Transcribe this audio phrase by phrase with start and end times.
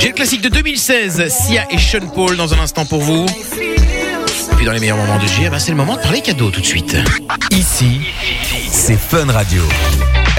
[0.00, 3.26] J'ai le classique de 2016, Sia et Sean Paul dans un instant pour vous.
[3.26, 6.20] Et puis dans les meilleurs moments de J, eh ben, c'est le moment de parler
[6.20, 6.96] cadeaux tout de suite.
[7.50, 8.00] Ici,
[8.70, 9.62] c'est Fun Radio.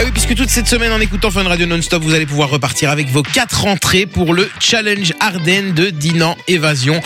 [0.00, 2.90] Eh oui, puisque toute cette semaine en écoutant Fun Radio Non-Stop, vous allez pouvoir repartir
[2.90, 7.00] avec vos quatre entrées pour le Challenge Ardennes de Dinan Évasion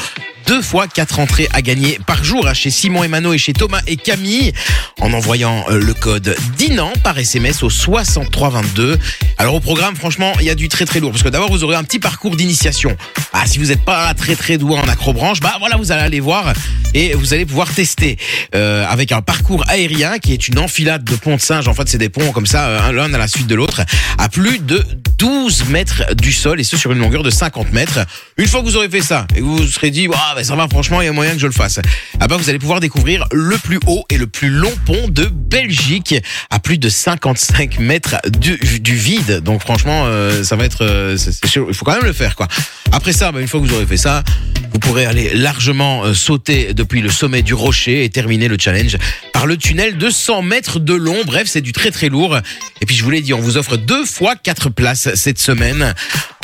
[0.52, 3.54] deux fois quatre entrées à gagner par jour hein, chez Simon et Mano et chez
[3.54, 4.52] Thomas et Camille
[5.00, 8.98] en envoyant euh, le code DINAN par SMS au 6322.
[9.38, 11.64] Alors au programme, franchement, il y a du très très lourd parce que d'abord vous
[11.64, 12.94] aurez un petit parcours d'initiation.
[13.32, 16.20] Ah, si vous n'êtes pas très très doué en acrobranche, bah voilà, vous allez aller
[16.20, 16.52] voir
[16.92, 18.18] et vous allez pouvoir tester
[18.54, 21.66] euh, avec un parcours aérien qui est une enfilade de ponts de singe.
[21.66, 23.80] En fait, c'est des ponts comme ça, euh, l'un à la suite de l'autre,
[24.18, 24.84] à plus de
[25.22, 28.00] 12 mètres du sol et ce sur une longueur de 50 mètres.
[28.38, 30.42] Une fois que vous aurez fait ça et que vous vous serez dit, ah, ben
[30.42, 31.78] ça va, franchement, il y a moyen que je le fasse.
[32.18, 35.26] Ah ben, vous allez pouvoir découvrir le plus haut et le plus long pont de
[35.26, 36.16] Belgique
[36.50, 39.42] à plus de 55 mètres du, du vide.
[39.44, 42.48] Donc franchement, euh, ça va être, euh, il faut quand même le faire quoi.
[42.90, 44.24] Après ça, ben, une fois que vous aurez fait ça,
[44.72, 48.96] vous pourrez aller largement euh, sauter depuis le sommet du rocher et terminer le challenge
[49.32, 51.18] par le tunnel de 100 mètres de long.
[51.26, 52.38] Bref, c'est du très très lourd.
[52.80, 55.94] Et puis je vous l'ai dit, on vous offre deux fois quatre places cette semaine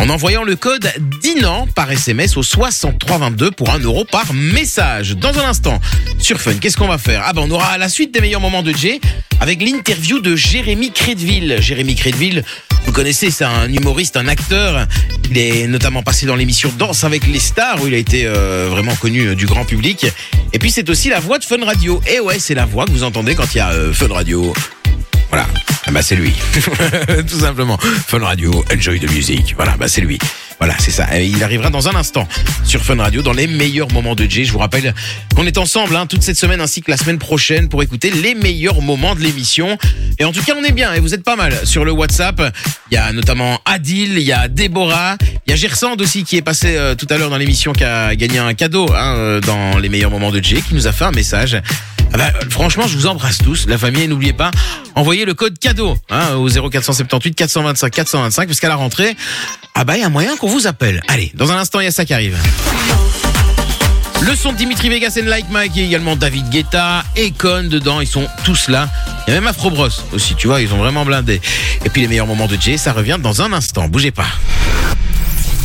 [0.00, 0.91] en envoyant le code
[1.22, 5.17] DINAN par SMS au 6322 pour 1 euro par message.
[5.17, 5.80] Dans un instant,
[6.19, 7.22] sur Fun, qu'est-ce qu'on va faire?
[7.24, 9.00] Ah ben on aura la suite des meilleurs moments de Jay
[9.41, 11.56] avec l'interview de Jérémy Crédville.
[11.61, 12.45] Jérémy Crédville,
[12.86, 14.86] vous connaissez, c'est un humoriste, un acteur.
[15.30, 18.68] Il est notamment passé dans l'émission Danse avec les stars où il a été euh,
[18.70, 20.06] vraiment connu euh, du grand public.
[20.52, 22.00] Et puis c'est aussi la voix de Fun Radio.
[22.10, 24.52] Et ouais, c'est la voix que vous entendez quand il y a euh, Fun Radio.
[25.28, 25.46] Voilà,
[25.86, 26.32] ah bah c'est lui,
[27.28, 27.76] tout simplement.
[28.06, 29.54] Fun Radio, enjoy the music.
[29.56, 30.18] Voilà, bah c'est lui.
[30.59, 31.06] Voilà, c'est ça.
[31.20, 32.27] Il arrivera dans un instant
[32.64, 34.45] sur Fun Radio dans les meilleurs moments de Jay.
[34.45, 34.92] Je vous rappelle
[35.37, 38.34] qu'on est ensemble hein, toute cette semaine ainsi que la semaine prochaine pour écouter les
[38.34, 39.79] meilleurs moments de l'émission.
[40.19, 42.42] Et en tout cas, on est bien et vous êtes pas mal sur le WhatsApp.
[42.91, 45.17] Il y a notamment Adil, il y a Déborah,
[45.48, 47.82] il y a Gersand aussi qui est passé euh, tout à l'heure dans l'émission qui
[47.82, 50.92] a gagné un cadeau hein, euh, dans les meilleurs moments de Jay qui nous a
[50.92, 51.62] fait un message.
[52.12, 54.06] Ah bah, franchement, je vous embrasse tous, la famille.
[54.08, 54.50] N'oubliez pas,
[54.95, 59.17] envoyez le code cadeau hein, au 0478 425 425 parce qu'à la rentrée,
[59.74, 61.02] ah bah il y a moyen qu'on vous appelle.
[61.08, 62.36] Allez, dans un instant, il y a ça qui arrive.
[64.20, 68.06] Le son de Dimitri Vegas and Like Mike et également David Guetta, Econ dedans, ils
[68.06, 68.90] sont tous là.
[69.27, 71.40] Il y a même Afro Bros aussi, tu vois, ils ont vraiment blindé.
[71.86, 74.27] Et puis les meilleurs moments de Jay, ça revient dans un instant, bougez pas.